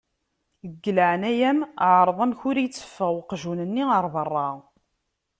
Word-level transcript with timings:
Deg 0.71 0.85
leεnaya-m 0.95 1.59
εreḍ 1.95 2.19
amek 2.23 2.41
ur 2.49 2.57
iteffeɣ 2.59 3.11
uqjun-nni 3.21 3.83
ɣer 3.91 4.05
berra. 4.13 4.49